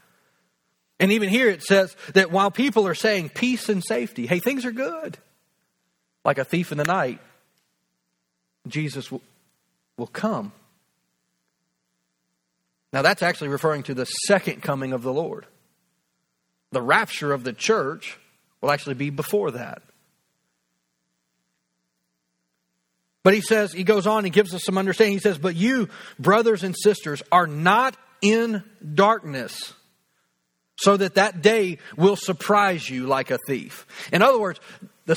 [1.01, 4.65] And even here it says that while people are saying peace and safety, hey, things
[4.65, 5.19] are good,
[6.25, 7.21] like a thief in the night,
[8.67, 9.23] Jesus will,
[9.97, 10.53] will come.
[12.93, 15.47] Now that's actually referring to the second coming of the Lord.
[16.73, 18.19] The rapture of the church
[18.61, 19.83] will actually be before that.
[23.27, 25.15] But he says, he goes on and gives us some understanding.
[25.15, 28.62] He says, But you, brothers and sisters, are not in
[28.95, 29.75] darkness
[30.77, 33.85] so that that day will surprise you like a thief.
[34.12, 34.61] In other words,
[35.07, 35.17] the,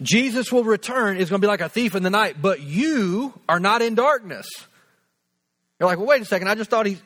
[0.00, 3.34] Jesus will return is going to be like a thief in the night, but you
[3.48, 4.46] are not in darkness.
[5.80, 6.46] You're like, well, wait a second.
[6.46, 7.02] I just thought he's.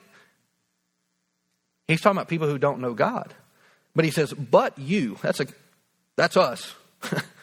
[1.89, 3.33] He's talking about people who don't know God.
[3.97, 5.17] But he says, but you.
[5.23, 5.47] That's a
[6.15, 6.75] that's us.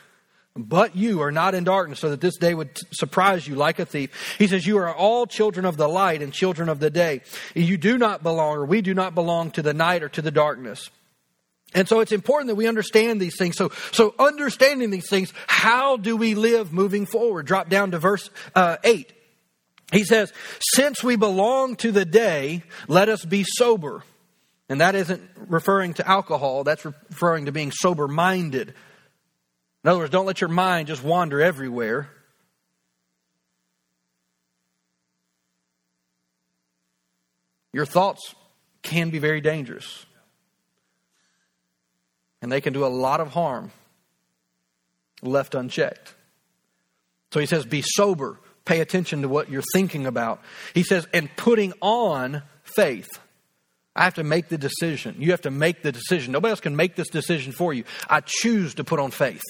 [0.63, 3.85] but you are not in darkness, so that this day would surprise you like a
[3.85, 4.35] thief.
[4.37, 7.21] He says, You are all children of the light and children of the day.
[7.55, 10.31] You do not belong, or we do not belong to the night or to the
[10.31, 10.89] darkness.
[11.73, 13.55] And so it's important that we understand these things.
[13.55, 17.45] So, so understanding these things, how do we live moving forward?
[17.45, 19.13] Drop down to verse uh, 8.
[19.91, 20.33] He says,
[20.73, 24.03] Since we belong to the day, let us be sober.
[24.67, 28.73] And that isn't referring to alcohol, that's referring to being sober minded.
[29.83, 32.09] In other words, don't let your mind just wander everywhere.
[37.71, 38.35] Your thoughts
[38.81, 40.05] can be very dangerous.
[42.41, 43.71] And they can do a lot of harm
[45.21, 46.15] left unchecked.
[47.31, 48.39] So he says, be sober.
[48.65, 50.41] Pay attention to what you're thinking about.
[50.73, 53.09] He says, and putting on faith.
[53.95, 55.15] I have to make the decision.
[55.19, 56.31] You have to make the decision.
[56.31, 57.83] Nobody else can make this decision for you.
[58.09, 59.41] I choose to put on faith.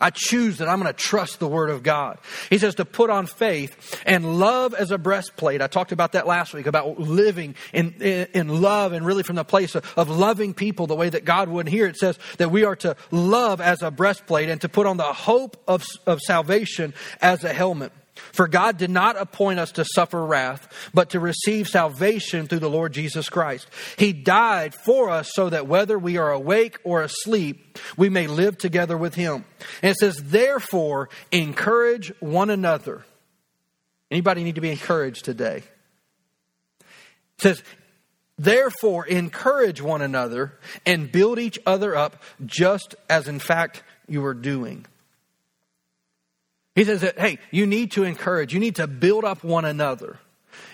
[0.00, 2.18] I choose that I'm going to trust the Word of God.
[2.50, 5.60] He says to put on faith and love as a breastplate.
[5.60, 9.44] I talked about that last week about living in, in, love and really from the
[9.44, 11.68] place of, of, loving people the way that God would.
[11.68, 14.96] Here it says that we are to love as a breastplate and to put on
[14.96, 17.92] the hope of, of salvation as a helmet.
[18.32, 22.70] For God did not appoint us to suffer wrath, but to receive salvation through the
[22.70, 23.68] Lord Jesus Christ.
[23.98, 28.58] He died for us so that whether we are awake or asleep, we may live
[28.58, 29.44] together with Him.
[29.82, 33.04] And it says, therefore, encourage one another.
[34.10, 35.62] Anybody need to be encouraged today?
[36.80, 37.62] It says,
[38.38, 44.34] therefore, encourage one another and build each other up just as in fact you are
[44.34, 44.86] doing.
[46.74, 50.18] He says that, hey, you need to encourage, you need to build up one another.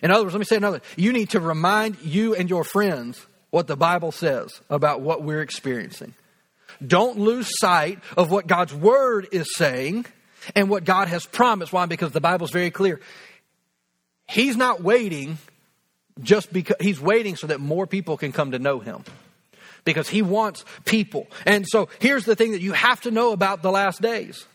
[0.02, 0.80] In other words, let me say another.
[0.96, 5.42] You need to remind you and your friends what the Bible says about what we're
[5.42, 6.14] experiencing.
[6.84, 10.06] Don't lose sight of what God's Word is saying
[10.54, 11.72] and what God has promised.
[11.72, 11.86] Why?
[11.86, 13.00] Because the Bible's very clear.
[14.28, 15.38] He's not waiting
[16.22, 19.02] just because, He's waiting so that more people can come to know Him.
[19.84, 21.26] Because He wants people.
[21.46, 24.46] And so here's the thing that you have to know about the last days.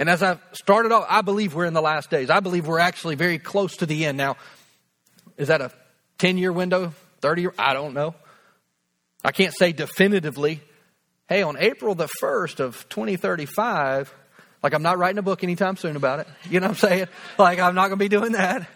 [0.00, 2.30] And as I've started off, I believe we're in the last days.
[2.30, 4.16] I believe we're actually very close to the end.
[4.16, 4.38] Now,
[5.36, 5.70] is that a
[6.16, 6.94] 10 year window?
[7.20, 7.54] 30 year?
[7.58, 8.14] I don't know.
[9.22, 10.62] I can't say definitively,
[11.28, 14.14] hey, on April the 1st of 2035,
[14.62, 16.28] like I'm not writing a book anytime soon about it.
[16.48, 17.06] You know what I'm saying?
[17.38, 18.66] Like I'm not going to be doing that.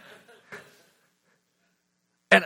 [2.31, 2.45] And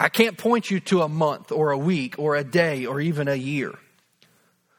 [0.00, 3.28] I can't point you to a month or a week or a day or even
[3.28, 3.74] a year.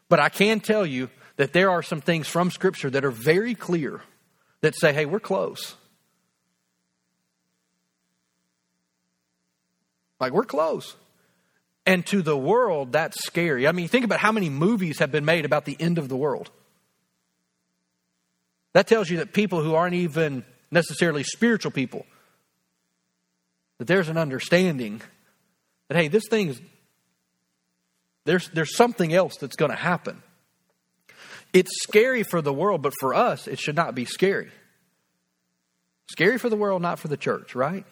[0.10, 3.56] But I can tell you that there are some things from Scripture that are very
[3.56, 4.02] clear
[4.62, 5.76] that say, hey, we're close.
[10.20, 10.96] Like, we're close.
[11.86, 13.68] And to the world, that's scary.
[13.68, 16.16] I mean, think about how many movies have been made about the end of the
[16.16, 16.50] world.
[18.74, 22.06] That tells you that people who aren't even necessarily spiritual people,
[23.78, 25.02] that there's an understanding
[25.88, 26.60] that, hey, this thing's,
[28.24, 30.24] there's, there's something else that's going to happen.
[31.56, 34.52] It's scary for the world, but for us, it should not be scary.
[36.12, 37.86] Scary for the world, not for the church, right?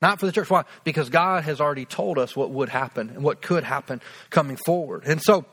[0.00, 0.48] Not for the church.
[0.48, 0.62] Why?
[0.84, 5.02] Because God has already told us what would happen and what could happen coming forward.
[5.04, 5.46] And so,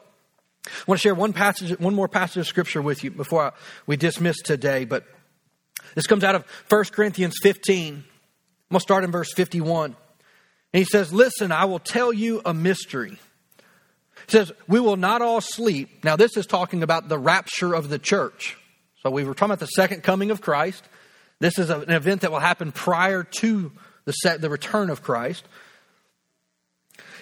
[0.67, 3.51] I want to share one passage, one more passage of scripture with you before I,
[3.87, 4.85] we dismiss today.
[4.85, 5.05] But
[5.95, 7.93] this comes out of 1 Corinthians 15.
[7.95, 8.03] I'm
[8.69, 9.95] going to start in verse 51.
[10.71, 13.17] And he says, Listen, I will tell you a mystery.
[14.27, 16.03] He says, We will not all sleep.
[16.03, 18.57] Now, this is talking about the rapture of the church.
[19.03, 20.83] So, we were talking about the second coming of Christ.
[21.39, 23.71] This is an event that will happen prior to
[24.05, 25.43] the, set, the return of Christ.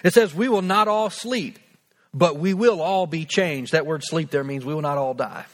[0.02, 1.58] It says, We will not all sleep,
[2.12, 3.72] but we will all be changed.
[3.72, 5.46] That word sleep there means we will not all die.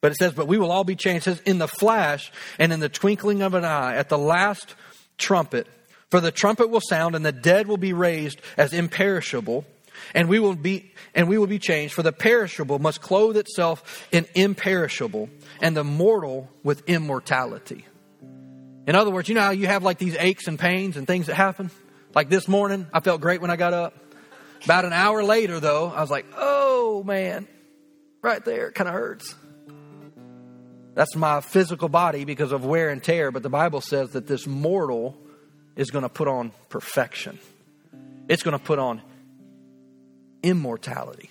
[0.00, 1.26] But it says, But we will all be changed.
[1.26, 4.74] It says, In the flash and in the twinkling of an eye, at the last
[5.16, 5.66] trumpet,
[6.14, 9.64] for the trumpet will sound, and the dead will be raised as imperishable,
[10.14, 11.92] and we will be and we will be changed.
[11.92, 15.28] For the perishable must clothe itself in imperishable,
[15.60, 17.84] and the mortal with immortality.
[18.86, 21.26] In other words, you know how you have like these aches and pains and things
[21.26, 21.72] that happen?
[22.14, 23.96] Like this morning, I felt great when I got up.
[24.62, 27.48] About an hour later, though, I was like, oh man,
[28.22, 29.34] right there, it kind of hurts.
[30.94, 34.46] That's my physical body because of wear and tear, but the Bible says that this
[34.46, 35.18] mortal
[35.76, 37.38] is going to put on perfection.
[38.28, 39.02] It's going to put on
[40.42, 41.30] immortality.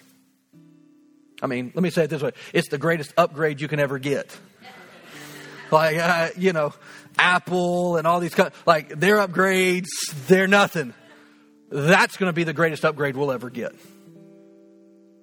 [1.42, 4.00] I mean, let me say it this way it's the greatest upgrade you can ever
[4.00, 4.36] get.
[5.72, 6.74] Like, uh, you know,
[7.18, 9.88] Apple and all these, like, their upgrades,
[10.28, 10.94] they're nothing.
[11.72, 13.74] That's going to be the greatest upgrade we'll ever get.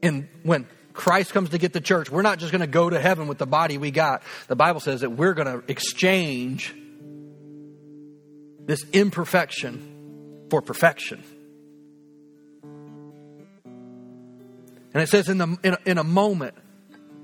[0.02, 2.98] And when Christ comes to get the church, we're not just going to go to
[2.98, 4.22] heaven with the body we got.
[4.48, 6.74] The Bible says that we're going to exchange
[8.70, 11.20] this imperfection for perfection.
[14.94, 16.54] And it says in, the, in, in a moment,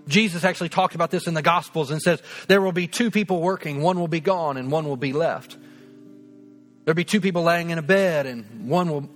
[0.08, 3.40] Jesus actually talked about this in the Gospels and says there will be two people
[3.40, 5.56] working, one will be gone and one will be left.
[6.84, 9.08] There'll be two people laying in a bed and one will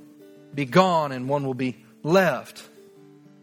[0.55, 2.62] be gone and one will be left.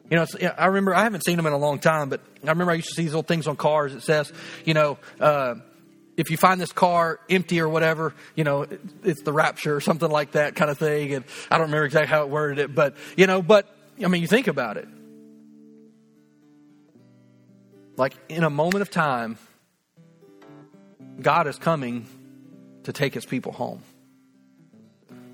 [0.09, 0.25] You know,
[0.57, 2.87] I remember, I haven't seen them in a long time, but I remember I used
[2.87, 3.93] to see these little things on cars.
[3.93, 4.31] It says,
[4.63, 5.55] you know, uh,
[6.17, 8.65] if you find this car empty or whatever, you know,
[9.03, 11.13] it's the rapture or something like that kind of thing.
[11.13, 13.67] And I don't remember exactly how it worded it, but, you know, but,
[14.03, 14.87] I mean, you think about it.
[17.95, 19.37] Like in a moment of time,
[21.21, 22.07] God is coming
[22.83, 23.83] to take his people home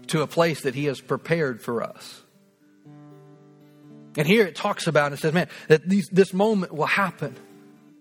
[0.08, 2.22] to a place that he has prepared for us.
[4.18, 7.36] And here it talks about and it says, man, that these, this moment will happen.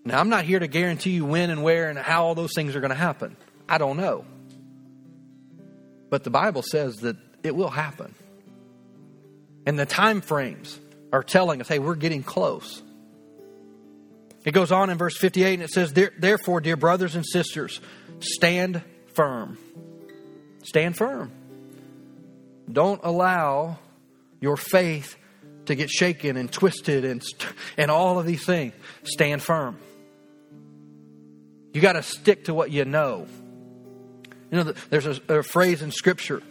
[0.05, 2.75] Now, I'm not here to guarantee you when and where and how all those things
[2.75, 3.37] are going to happen.
[3.69, 4.25] I don't know.
[6.09, 8.13] But the Bible says that it will happen.
[9.65, 10.79] And the time frames
[11.13, 12.83] are telling us, hey, we're getting close.
[14.43, 17.79] It goes on in verse 58 and it says, Therefore, dear brothers and sisters,
[18.19, 18.81] stand
[19.13, 19.57] firm.
[20.63, 21.31] Stand firm.
[22.69, 23.79] Don't allow
[24.41, 25.15] your faith
[25.65, 27.23] to get shaken and twisted and,
[27.77, 28.73] and all of these things.
[29.03, 29.77] Stand firm.
[31.73, 33.27] You got to stick to what you know.
[34.51, 36.41] You know, there's a, a phrase in Scripture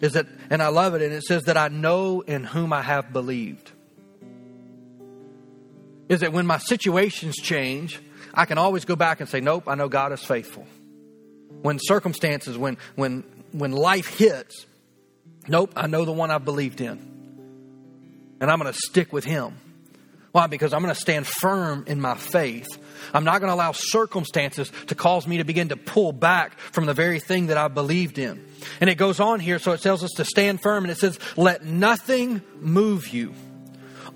[0.00, 2.82] is that, and I love it, and it says that I know in whom I
[2.82, 3.72] have believed
[6.08, 8.00] is that when my situations change,
[8.32, 10.66] I can always go back and say, Nope, I know God is faithful.
[11.62, 14.66] When circumstances, when when when life hits,
[15.48, 17.16] nope, I know the one I believed in.
[18.40, 19.54] And I'm going to stick with him.
[20.32, 20.46] Why?
[20.46, 22.68] Because I'm going to stand firm in my faith.
[23.14, 26.86] I'm not going to allow circumstances to cause me to begin to pull back from
[26.86, 28.44] the very thing that I believed in.
[28.80, 31.18] And it goes on here, so it tells us to stand firm, and it says,
[31.36, 33.34] Let nothing move you.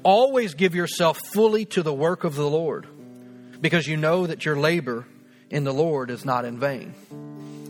[0.02, 2.86] Always give yourself fully to the work of the Lord,
[3.60, 5.06] because you know that your labor
[5.48, 6.94] in the Lord is not in vain.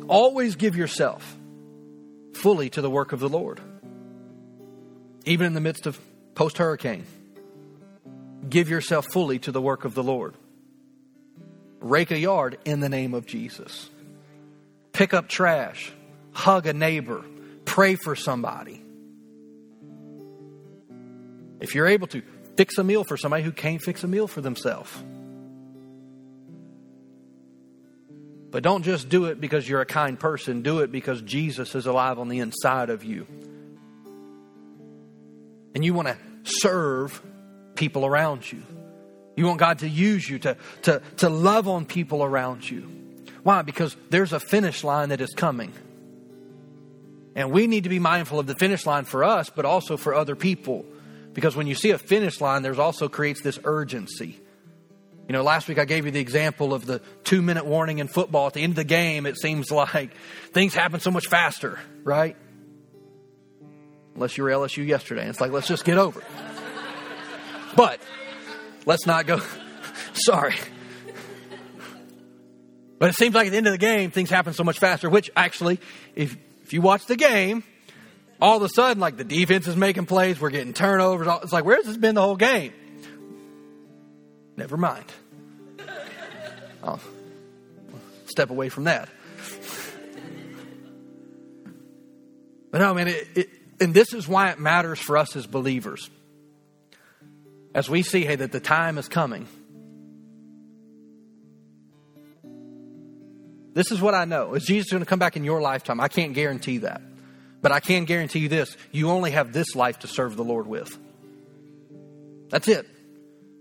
[0.09, 1.37] Always give yourself
[2.35, 3.61] fully to the work of the Lord,
[5.27, 6.01] even in the midst of
[6.35, 7.05] post hurricane.
[8.53, 10.35] Give yourself fully to the work of the Lord.
[11.81, 13.89] Rake a yard in the name of Jesus.
[14.93, 15.91] Pick up trash.
[16.33, 17.25] Hug a neighbor.
[17.65, 18.85] Pray for somebody.
[21.61, 22.21] If you're able to,
[22.55, 24.93] fix a meal for somebody who can't fix a meal for themselves.
[28.51, 31.87] But don't just do it because you're a kind person, do it because Jesus is
[31.87, 33.27] alive on the inside of you.
[35.75, 37.23] And you want to serve
[37.83, 38.63] people around you.
[39.35, 42.89] You want God to use you to, to, to love on people around you.
[43.43, 43.63] Why?
[43.63, 45.73] Because there's a finish line that is coming.
[47.35, 50.15] And we need to be mindful of the finish line for us, but also for
[50.15, 50.87] other people.
[51.33, 54.39] Because when you see a finish line, there's also creates this urgency.
[55.27, 58.07] You know, last week I gave you the example of the two minute warning in
[58.07, 58.47] football.
[58.47, 60.15] At the end of the game, it seems like
[60.53, 62.37] things happen so much faster, right?
[64.15, 65.29] Unless you were LSU yesterday.
[65.29, 66.52] It's like, let's just get over it.
[67.77, 68.01] But
[68.87, 69.41] let's not go.
[70.15, 70.55] Sorry.
[72.99, 75.11] But it seems like at the end of the game, things happen so much faster,
[75.11, 75.81] which actually,
[76.15, 77.65] if, if you watch the game,
[78.41, 81.27] all of a sudden, like the defense is making plays, we're getting turnovers.
[81.43, 82.73] It's like, where's this been the whole game?
[84.57, 85.07] Never mind.
[86.83, 87.01] I'll
[88.27, 89.09] step away from that.
[92.71, 93.51] But no, man, it, it,
[93.81, 96.09] and this is why it matters for us as believers.
[97.75, 99.49] As we see, hey, that the time is coming.
[103.75, 104.55] This is what I know.
[104.55, 106.01] Is Jesus going to come back in your lifetime?
[106.01, 107.01] I can't guarantee that.
[107.63, 110.67] But I can guarantee you this you only have this life to serve the Lord
[110.67, 110.99] with.
[112.51, 112.87] That's it.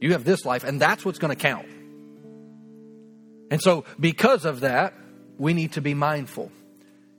[0.02, 1.68] You have this life, and that's what's going to count.
[3.52, 4.94] And so, because of that,
[5.38, 6.52] we need to be mindful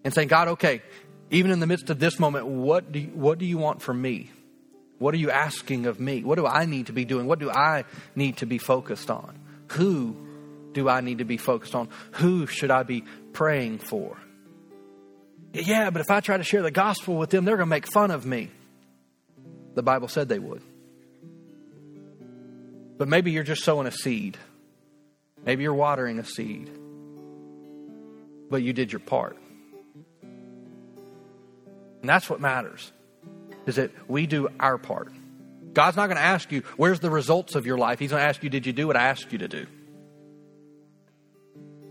[0.05, 0.82] and say, God, okay,
[1.30, 4.03] even in the midst of this moment, what do you, what do you want from
[4.03, 4.30] me?
[5.03, 6.22] What are you asking of me?
[6.22, 7.26] What do I need to be doing?
[7.26, 7.82] What do I
[8.14, 9.36] need to be focused on?
[9.72, 10.16] Who
[10.70, 11.88] do I need to be focused on?
[12.12, 14.16] Who should I be praying for?
[15.53, 17.88] Yeah, but if I try to share the gospel with them, they're going to make
[17.88, 18.53] fun of me.
[19.74, 20.62] The Bible said they would.
[22.96, 24.38] But maybe you're just sowing a seed.
[25.44, 26.70] Maybe you're watering a seed.
[28.48, 29.36] But you did your part.
[30.22, 32.92] And that's what matters.
[33.66, 35.12] Is that we do our part.
[35.72, 37.98] God's not going to ask you, where's the results of your life?
[37.98, 39.66] He's going to ask you, did you do what I asked you to do?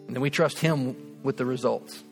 [0.07, 2.03] And then we trust Him with the results.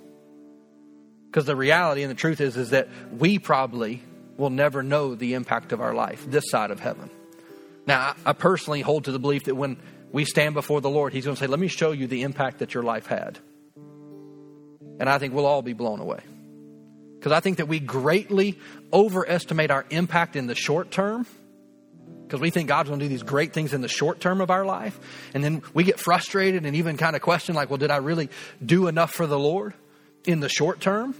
[1.28, 2.88] Because the reality and the truth is, is that
[3.18, 4.01] we probably
[4.38, 7.10] will never know the impact of our life this side of heaven.
[7.86, 9.78] Now, I personally hold to the belief that when
[10.12, 12.60] we stand before the Lord, He's going to say, Let me show you the impact
[12.60, 13.38] that your life had.
[14.99, 16.20] And I think we'll all be blown away.
[17.20, 18.57] Because I think that we greatly
[18.93, 21.26] overestimate our impact in the short term
[22.30, 24.51] because we think God's going to do these great things in the short term of
[24.51, 24.99] our life.
[25.34, 28.30] And then we get frustrated and even kind of question, like, well, did I really
[28.63, 29.74] do enough for the Lord
[30.26, 31.15] in the short term?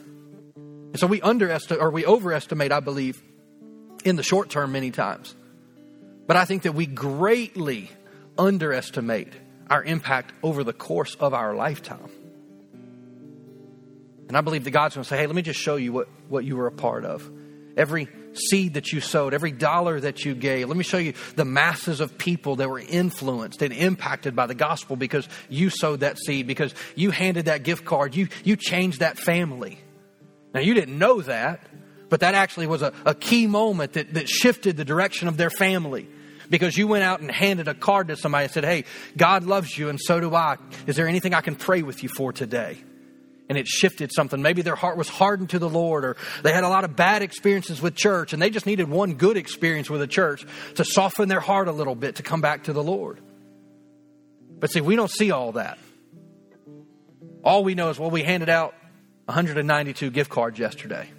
[0.56, 3.22] And so we underestimate or we overestimate, I believe,
[4.06, 5.36] in the short term many times.
[6.28, 7.90] But I think that we greatly
[8.38, 9.34] underestimate
[9.68, 12.12] our impact over the course of our lifetime.
[14.30, 16.08] And I believe that God's going to say, hey, let me just show you what,
[16.30, 17.30] what you were a part of.
[17.76, 20.68] Every seed that you sowed, every dollar that you gave.
[20.68, 24.54] Let me show you the masses of people that were influenced and impacted by the
[24.54, 29.00] gospel because you sowed that seed, because you handed that gift card, you, you changed
[29.00, 29.80] that family.
[30.54, 31.66] Now, you didn't know that,
[32.10, 35.50] but that actually was a, a key moment that, that shifted the direction of their
[35.50, 36.08] family
[36.52, 38.86] because you went out and handed a card to somebody and said, Hey,
[39.18, 40.58] God loves you and so do I.
[40.86, 42.84] Is there anything I can pray with you for today?
[43.50, 44.42] And it shifted something.
[44.42, 47.24] Maybe their heart was hardened to the Lord, or they had a lot of bad
[47.24, 50.46] experiences with church, and they just needed one good experience with a church
[50.76, 53.20] to soften their heart a little bit to come back to the Lord.
[54.60, 55.80] But see, we don't see all that.
[57.44, 58.76] All we know is, well, we handed out
[59.26, 61.10] 192 gift cards yesterday.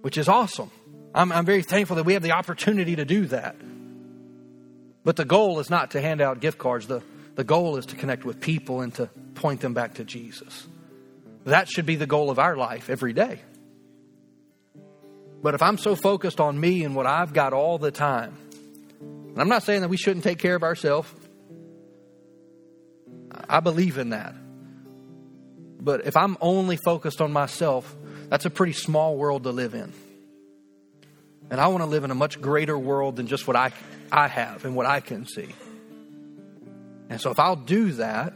[0.00, 0.70] Which is awesome.
[1.14, 3.54] I'm, I'm very thankful that we have the opportunity to do that.
[5.04, 6.86] But the goal is not to hand out gift cards.
[6.86, 7.02] The,
[7.34, 10.66] the goal is to connect with people and to point them back to Jesus.
[11.44, 13.40] That should be the goal of our life every day.
[15.42, 18.36] But if I'm so focused on me and what I've got all the time,
[19.00, 21.10] and I'm not saying that we shouldn't take care of ourselves.
[23.48, 24.34] I believe in that.
[25.80, 27.96] But if I'm only focused on myself,
[28.28, 29.92] that's a pretty small world to live in.
[31.50, 33.72] And I want to live in a much greater world than just what I,
[34.12, 35.48] I have and what I can see.
[37.12, 38.32] And so if I'll do that,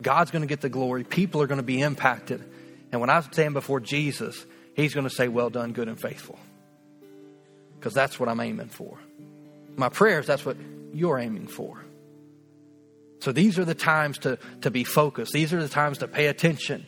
[0.00, 1.04] God's going to get the glory.
[1.04, 2.42] People are going to be impacted.
[2.90, 6.38] And when I stand before Jesus, He's going to say, Well done, good and faithful.
[7.78, 8.98] Because that's what I'm aiming for.
[9.76, 10.56] My prayers, that's what
[10.94, 11.84] you're aiming for.
[13.20, 15.34] So these are the times to, to be focused.
[15.34, 16.86] These are the times to pay attention,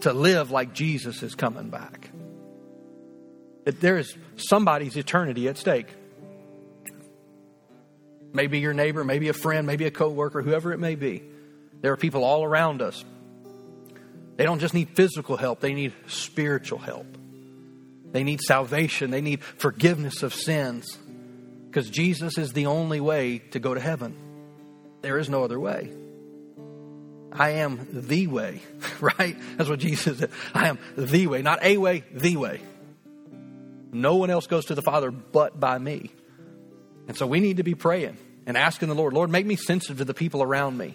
[0.00, 2.10] to live like Jesus is coming back.
[3.64, 5.86] There is somebody's eternity at stake.
[8.32, 11.22] Maybe your neighbor, maybe a friend, maybe a coworker, whoever it may be.
[11.80, 13.04] There are people all around us.
[14.36, 17.06] They don't just need physical help, they need spiritual help.
[18.12, 20.98] They need salvation, they need forgiveness of sins.
[21.66, 24.16] Because Jesus is the only way to go to heaven.
[25.02, 25.92] There is no other way.
[27.32, 28.60] I am the way,
[29.00, 29.36] right?
[29.56, 30.30] That's what Jesus said.
[30.52, 32.60] I am the way, not a way, the way.
[33.92, 36.10] No one else goes to the Father but by me.
[37.10, 39.98] And so we need to be praying and asking the Lord, Lord, make me sensitive
[39.98, 40.94] to the people around me.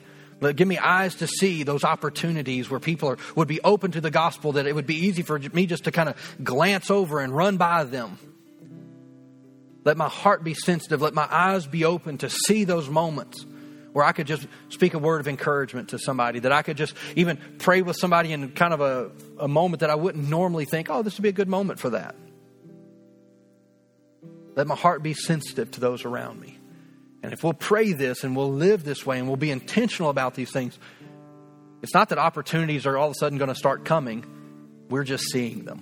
[0.55, 4.09] Give me eyes to see those opportunities where people are, would be open to the
[4.09, 7.35] gospel, that it would be easy for me just to kind of glance over and
[7.35, 8.17] run by them.
[9.83, 11.01] Let my heart be sensitive.
[11.01, 13.45] Let my eyes be open to see those moments
[13.91, 16.95] where I could just speak a word of encouragement to somebody, that I could just
[17.17, 20.89] even pray with somebody in kind of a, a moment that I wouldn't normally think,
[20.89, 22.15] oh, this would be a good moment for that.
[24.55, 26.57] Let my heart be sensitive to those around me.
[27.21, 30.35] And if we'll pray this and we'll live this way and we'll be intentional about
[30.35, 30.77] these things,
[31.81, 34.25] it's not that opportunities are all of a sudden going to start coming.
[34.89, 35.81] We're just seeing them.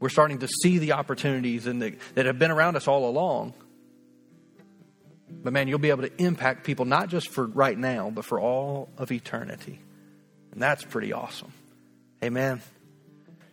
[0.00, 3.54] We're starting to see the opportunities and the, that have been around us all along.
[5.30, 8.40] But man, you'll be able to impact people not just for right now, but for
[8.40, 9.78] all of eternity.
[10.52, 11.52] And that's pretty awesome.
[12.22, 12.60] Amen.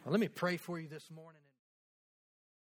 [0.03, 1.41] Well, let me pray for you this morning.